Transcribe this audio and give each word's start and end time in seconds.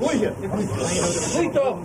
Ruhig 0.00 0.18
hier. 0.18 0.32
Ruhig 1.36 1.50
doch. 1.52 1.78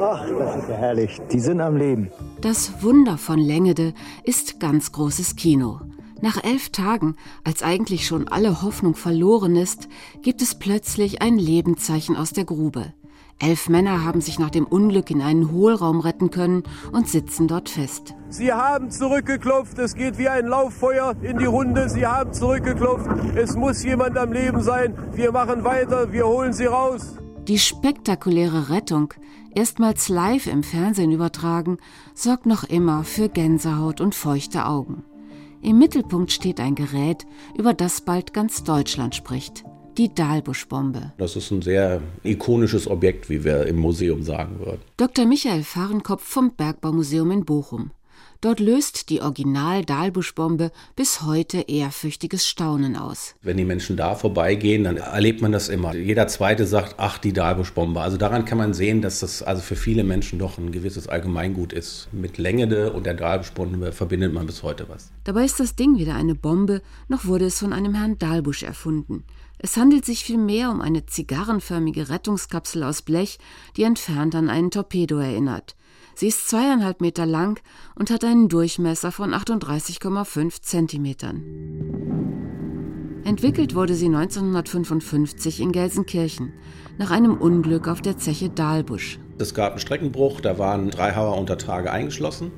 Ach, 0.00 0.26
das 0.38 0.56
ist 0.56 0.68
ja 0.68 0.74
herrlich. 0.74 1.20
Die 1.32 1.40
sind 1.40 1.60
am 1.60 1.76
Leben. 1.76 2.10
Das 2.40 2.82
Wunder 2.82 3.18
von 3.18 3.38
Längede 3.38 3.94
ist 4.22 4.60
ganz 4.60 4.92
großes 4.92 5.36
Kino. 5.36 5.80
Nach 6.20 6.42
elf 6.42 6.70
Tagen, 6.70 7.16
als 7.44 7.62
eigentlich 7.62 8.06
schon 8.06 8.28
alle 8.28 8.62
Hoffnung 8.62 8.94
verloren 8.94 9.56
ist, 9.56 9.88
gibt 10.22 10.40
es 10.40 10.54
plötzlich 10.54 11.20
ein 11.20 11.36
Lebenszeichen 11.36 12.16
aus 12.16 12.30
der 12.30 12.44
Grube. 12.44 12.94
Elf 13.40 13.68
Männer 13.68 14.04
haben 14.04 14.20
sich 14.20 14.38
nach 14.38 14.50
dem 14.50 14.64
Unglück 14.64 15.10
in 15.10 15.20
einen 15.20 15.50
Hohlraum 15.50 16.00
retten 16.00 16.30
können 16.30 16.62
und 16.92 17.08
sitzen 17.08 17.48
dort 17.48 17.68
fest. 17.68 18.14
Sie 18.28 18.52
haben 18.52 18.90
zurückgeklopft, 18.90 19.78
es 19.78 19.94
geht 19.94 20.18
wie 20.18 20.28
ein 20.28 20.46
Lauffeuer 20.46 21.14
in 21.22 21.38
die 21.38 21.44
Runde. 21.44 21.88
Sie 21.88 22.06
haben 22.06 22.32
zurückgeklopft, 22.32 23.08
es 23.36 23.56
muss 23.56 23.82
jemand 23.82 24.16
am 24.16 24.32
Leben 24.32 24.62
sein. 24.62 24.96
Wir 25.12 25.32
machen 25.32 25.64
weiter, 25.64 26.12
wir 26.12 26.26
holen 26.26 26.52
sie 26.52 26.66
raus. 26.66 27.16
Die 27.48 27.58
spektakuläre 27.58 28.70
Rettung, 28.70 29.12
erstmals 29.54 30.08
live 30.08 30.46
im 30.46 30.62
Fernsehen 30.62 31.12
übertragen, 31.12 31.78
sorgt 32.14 32.46
noch 32.46 32.64
immer 32.64 33.04
für 33.04 33.28
Gänsehaut 33.28 34.00
und 34.00 34.14
feuchte 34.14 34.64
Augen. 34.64 35.04
Im 35.60 35.78
Mittelpunkt 35.78 36.30
steht 36.30 36.60
ein 36.60 36.74
Gerät, 36.74 37.26
über 37.56 37.74
das 37.74 38.02
bald 38.02 38.32
ganz 38.32 38.64
Deutschland 38.64 39.14
spricht. 39.14 39.64
Die 39.96 40.12
Dahlbusch-Bombe. 40.12 41.12
Das 41.18 41.36
ist 41.36 41.52
ein 41.52 41.62
sehr 41.62 42.02
ikonisches 42.24 42.88
Objekt, 42.88 43.30
wie 43.30 43.44
wir 43.44 43.66
im 43.66 43.76
Museum 43.76 44.24
sagen 44.24 44.58
würden. 44.58 44.80
Dr. 44.96 45.24
Michael 45.24 45.62
Fahrenkopf 45.62 46.24
vom 46.24 46.52
Bergbaumuseum 46.56 47.30
in 47.30 47.44
Bochum. 47.44 47.92
Dort 48.40 48.60
löst 48.60 49.08
die 49.08 49.22
Original-Dahlbusch-Bombe 49.22 50.72
bis 50.96 51.22
heute 51.22 51.60
ehrfürchtiges 51.62 52.46
Staunen 52.46 52.96
aus. 52.96 53.36
Wenn 53.40 53.56
die 53.56 53.64
Menschen 53.64 53.96
da 53.96 54.16
vorbeigehen, 54.16 54.84
dann 54.84 54.96
erlebt 54.96 55.40
man 55.40 55.52
das 55.52 55.68
immer. 55.68 55.94
Jeder 55.94 56.26
Zweite 56.26 56.66
sagt, 56.66 56.96
ach, 56.98 57.16
die 57.18 57.32
Dahlbusch-Bombe. 57.32 58.00
Also 58.00 58.16
daran 58.16 58.44
kann 58.44 58.58
man 58.58 58.74
sehen, 58.74 59.00
dass 59.00 59.20
das 59.20 59.42
also 59.42 59.62
für 59.62 59.76
viele 59.76 60.04
Menschen 60.04 60.38
doch 60.38 60.58
ein 60.58 60.72
gewisses 60.72 61.08
Allgemeingut 61.08 61.72
ist. 61.72 62.08
Mit 62.12 62.36
Längede 62.36 62.92
und 62.92 63.06
der 63.06 63.14
Dahlbusch-Bombe 63.14 63.92
verbindet 63.92 64.34
man 64.34 64.46
bis 64.46 64.62
heute 64.62 64.88
was. 64.88 65.10
Dabei 65.22 65.44
ist 65.44 65.60
das 65.60 65.76
Ding 65.76 65.98
weder 65.98 66.14
eine 66.14 66.34
Bombe, 66.34 66.82
noch 67.08 67.24
wurde 67.24 67.46
es 67.46 67.60
von 67.60 67.72
einem 67.72 67.94
Herrn 67.94 68.18
Dahlbusch 68.18 68.64
erfunden. 68.64 69.24
Es 69.58 69.76
handelt 69.76 70.04
sich 70.04 70.24
vielmehr 70.24 70.70
um 70.70 70.80
eine 70.80 71.06
zigarrenförmige 71.06 72.08
Rettungskapsel 72.08 72.82
aus 72.82 73.02
Blech, 73.02 73.38
die 73.76 73.84
entfernt 73.84 74.34
an 74.34 74.50
einen 74.50 74.70
Torpedo 74.70 75.18
erinnert. 75.18 75.76
Sie 76.16 76.28
ist 76.28 76.48
zweieinhalb 76.48 77.00
Meter 77.00 77.26
lang 77.26 77.60
und 77.94 78.10
hat 78.10 78.24
einen 78.24 78.48
Durchmesser 78.48 79.10
von 79.10 79.32
38,5 79.32 80.62
Zentimetern. 80.62 81.42
Entwickelt 83.24 83.74
wurde 83.74 83.94
sie 83.94 84.06
1955 84.06 85.60
in 85.60 85.72
Gelsenkirchen 85.72 86.52
nach 86.98 87.10
einem 87.10 87.36
Unglück 87.36 87.88
auf 87.88 88.02
der 88.02 88.18
Zeche 88.18 88.50
Dahlbusch. 88.50 89.18
Es 89.38 89.54
gab 89.54 89.72
einen 89.72 89.80
Streckenbruch, 89.80 90.40
da 90.40 90.58
waren 90.58 90.90
drei 90.90 91.16
Hauer 91.16 91.36
unter 91.38 91.58
Tage 91.58 91.90
eingeschlossen. 91.90 92.52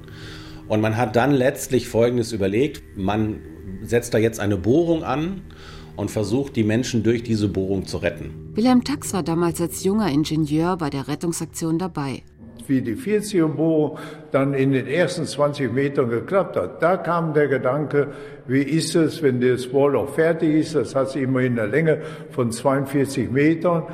Und 0.68 0.80
man 0.80 0.96
hat 0.96 1.14
dann 1.14 1.30
letztlich 1.30 1.88
Folgendes 1.88 2.32
überlegt. 2.32 2.82
Man 2.96 3.38
setzt 3.82 4.12
da 4.12 4.18
jetzt 4.18 4.40
eine 4.40 4.56
Bohrung 4.56 5.04
an 5.04 5.42
und 5.96 6.10
versucht, 6.10 6.56
die 6.56 6.64
Menschen 6.64 7.02
durch 7.02 7.22
diese 7.22 7.48
Bohrung 7.48 7.86
zu 7.86 7.98
retten. 7.98 8.52
Wilhelm 8.54 8.84
Tax 8.84 9.12
war 9.12 9.22
damals 9.22 9.60
als 9.60 9.84
junger 9.84 10.10
Ingenieur 10.10 10.76
bei 10.76 10.90
der 10.90 11.08
Rettungsaktion 11.08 11.78
dabei 11.78 12.22
wie 12.68 12.80
die 12.80 12.96
40er 12.96 13.48
Bohrung 13.48 13.98
dann 14.32 14.54
in 14.54 14.72
den 14.72 14.86
ersten 14.86 15.24
20 15.24 15.72
Metern 15.72 16.10
geklappt 16.10 16.56
hat. 16.56 16.82
Da 16.82 16.96
kam 16.96 17.32
der 17.32 17.48
Gedanke, 17.48 18.08
wie 18.46 18.62
ist 18.62 18.94
es, 18.94 19.22
wenn 19.22 19.40
das 19.40 19.66
Bohrloch 19.66 20.08
fertig 20.08 20.54
ist, 20.54 20.74
das 20.74 20.94
hat 20.94 21.14
immerhin 21.16 21.58
eine 21.58 21.70
Länge 21.70 22.02
von 22.30 22.50
42 22.50 23.30
Metern, 23.30 23.84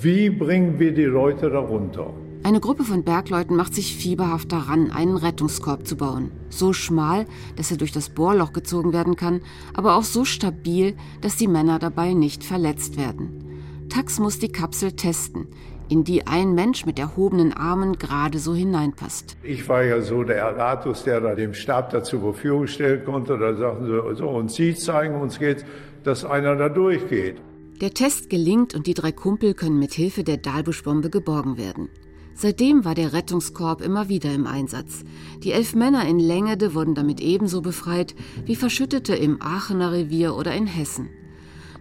wie 0.00 0.30
bringen 0.30 0.78
wir 0.78 0.94
die 0.94 1.04
Leute 1.04 1.50
darunter? 1.50 2.10
Eine 2.44 2.58
Gruppe 2.58 2.84
von 2.84 3.04
Bergleuten 3.04 3.56
macht 3.56 3.74
sich 3.74 3.96
fieberhaft 3.96 4.50
daran, 4.50 4.90
einen 4.90 5.16
Rettungskorb 5.16 5.86
zu 5.86 5.96
bauen. 5.96 6.32
So 6.50 6.72
schmal, 6.72 7.26
dass 7.56 7.70
er 7.70 7.76
durch 7.76 7.92
das 7.92 8.10
Bohrloch 8.10 8.52
gezogen 8.52 8.92
werden 8.92 9.14
kann, 9.14 9.42
aber 9.74 9.96
auch 9.96 10.02
so 10.02 10.24
stabil, 10.24 10.96
dass 11.20 11.36
die 11.36 11.46
Männer 11.46 11.78
dabei 11.78 12.14
nicht 12.14 12.42
verletzt 12.42 12.96
werden. 12.96 13.86
Tax 13.88 14.18
muss 14.18 14.38
die 14.38 14.50
Kapsel 14.50 14.92
testen 14.92 15.46
in 15.92 16.04
die 16.04 16.26
ein 16.26 16.54
Mensch 16.54 16.86
mit 16.86 16.98
erhobenen 16.98 17.52
Armen 17.52 17.98
gerade 17.98 18.38
so 18.38 18.54
hineinpasst. 18.54 19.36
Ich 19.42 19.68
war 19.68 19.84
ja 19.84 20.00
so 20.00 20.22
der 20.24 20.38
Eratus, 20.38 21.04
der 21.04 21.20
da 21.20 21.34
dem 21.34 21.52
Stab 21.52 21.90
da 21.90 22.02
zur 22.02 22.20
Verfügung 22.20 22.66
stellen 22.66 23.04
konnte. 23.04 23.36
Da 23.36 23.54
sagten 23.54 23.84
sie, 23.84 24.16
so, 24.16 24.28
und 24.30 24.50
Sie 24.50 24.74
zeigen 24.74 25.20
uns 25.20 25.38
jetzt, 25.38 25.66
dass 26.02 26.24
einer 26.24 26.56
da 26.56 26.70
durchgeht. 26.70 27.36
Der 27.82 27.90
Test 27.90 28.30
gelingt 28.30 28.74
und 28.74 28.86
die 28.86 28.94
drei 28.94 29.12
Kumpel 29.12 29.52
können 29.52 29.78
mit 29.78 29.92
Hilfe 29.92 30.24
der 30.24 30.38
Dahlbuschbombe 30.38 31.10
geborgen 31.10 31.58
werden. 31.58 31.90
Seitdem 32.34 32.84
war 32.84 32.94
der 32.94 33.12
Rettungskorb 33.12 33.80
immer 33.80 34.08
wieder 34.08 34.32
im 34.32 34.46
Einsatz. 34.46 35.04
Die 35.42 35.52
elf 35.52 35.74
Männer 35.74 36.06
in 36.06 36.18
Längede 36.18 36.74
wurden 36.74 36.94
damit 36.94 37.20
ebenso 37.20 37.62
befreit 37.62 38.14
wie 38.44 38.56
Verschüttete 38.56 39.14
im 39.14 39.40
Aachener 39.40 39.92
Revier 39.92 40.34
oder 40.36 40.54
in 40.54 40.66
Hessen. 40.66 41.08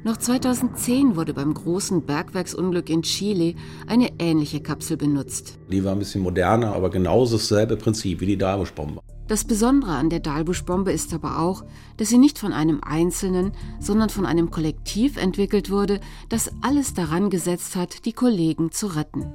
Noch 0.03 0.17
2010 0.17 1.15
wurde 1.15 1.35
beim 1.35 1.53
großen 1.53 2.05
Bergwerksunglück 2.05 2.89
in 2.89 3.03
Chile 3.03 3.53
eine 3.85 4.09
ähnliche 4.17 4.59
Kapsel 4.59 4.97
benutzt. 4.97 5.59
Die 5.71 5.83
war 5.83 5.91
ein 5.91 5.99
bisschen 5.99 6.23
moderner, 6.23 6.73
aber 6.73 6.89
genauso 6.89 7.37
dasselbe 7.37 7.77
Prinzip 7.77 8.19
wie 8.19 8.25
die 8.25 8.37
Dahlbusch-Bombe. 8.37 9.01
Das 9.27 9.45
Besondere 9.45 9.91
an 9.91 10.09
der 10.09 10.19
Dahlbusch-Bombe 10.19 10.91
ist 10.91 11.13
aber 11.13 11.39
auch, 11.39 11.63
dass 11.97 12.09
sie 12.09 12.17
nicht 12.17 12.39
von 12.39 12.51
einem 12.51 12.81
Einzelnen, 12.83 13.51
sondern 13.79 14.09
von 14.09 14.25
einem 14.25 14.49
Kollektiv 14.49 15.17
entwickelt 15.17 15.69
wurde, 15.69 15.99
das 16.29 16.51
alles 16.61 16.95
daran 16.95 17.29
gesetzt 17.29 17.75
hat, 17.75 18.05
die 18.05 18.13
Kollegen 18.13 18.71
zu 18.71 18.87
retten. 18.87 19.31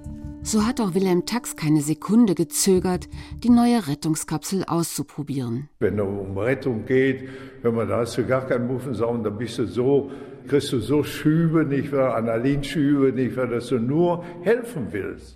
So 0.46 0.64
hat 0.64 0.80
auch 0.80 0.94
Wilhelm 0.94 1.26
Tax 1.26 1.56
keine 1.56 1.80
Sekunde 1.80 2.36
gezögert, 2.36 3.08
die 3.42 3.50
neue 3.50 3.88
Rettungskapsel 3.88 4.62
auszuprobieren. 4.64 5.68
Wenn 5.80 5.98
es 5.98 6.04
um 6.04 6.38
Rettung 6.38 6.84
geht, 6.86 7.28
wenn 7.62 7.74
man 7.74 7.88
da 7.88 7.96
hast 7.96 8.16
du 8.16 8.24
gar 8.24 8.46
keinen 8.46 8.68
Muffensaugen, 8.68 9.24
dann 9.24 9.36
bist 9.38 9.58
du 9.58 9.66
so, 9.66 10.12
kriegst 10.46 10.70
du 10.70 10.78
so 10.78 11.02
Schübe, 11.02 11.64
nicht 11.64 11.90
wahr, 11.90 12.14
Analinschübe, 12.14 13.10
nicht 13.10 13.36
wahr, 13.36 13.48
dass 13.48 13.66
du 13.70 13.80
nur 13.80 14.22
helfen 14.42 14.86
willst. 14.92 15.34